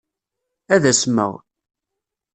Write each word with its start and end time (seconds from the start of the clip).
Ad 0.73 0.83
asmeɣ. 0.91 1.33